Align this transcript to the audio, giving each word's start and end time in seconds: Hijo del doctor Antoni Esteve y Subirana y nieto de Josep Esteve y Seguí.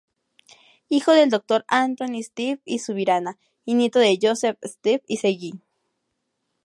Hijo 0.89 1.11
del 1.11 1.29
doctor 1.29 1.63
Antoni 1.67 2.21
Esteve 2.21 2.59
y 2.65 2.79
Subirana 2.79 3.37
y 3.65 3.75
nieto 3.75 3.99
de 3.99 4.17
Josep 4.19 4.57
Esteve 4.63 5.03
y 5.05 5.17
Seguí. 5.17 5.53